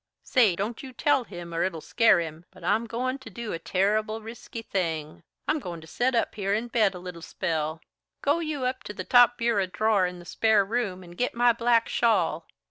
Say, 0.23 0.55
don't 0.55 0.81
you 0.81 0.93
tell 0.93 1.25
him, 1.25 1.53
or 1.53 1.61
it'll 1.61 1.79
scare 1.79 2.19
him, 2.19 2.45
but 2.49 2.63
I'm 2.63 2.87
goin' 2.87 3.19
to 3.19 3.29
do 3.29 3.53
a 3.53 3.59
terrible 3.59 4.19
resky 4.19 4.63
thing. 4.65 5.21
I'm 5.47 5.59
goin' 5.59 5.79
to 5.79 5.85
set 5.85 6.15
up 6.15 6.33
here 6.33 6.55
in 6.55 6.63
the 6.63 6.69
bed 6.71 6.95
a 6.95 6.99
little 6.99 7.21
spell. 7.21 7.81
Go 8.23 8.39
you 8.39 8.65
up 8.65 8.81
to 8.85 8.93
the 8.95 9.03
top 9.03 9.37
bureau 9.37 9.67
drawer 9.67 10.07
in 10.07 10.17
the 10.17 10.25
spare 10.25 10.65
room 10.65 11.03
and 11.03 11.15
git 11.15 11.35
my 11.35 11.53
black 11.53 11.87
shawl. 11.87 12.47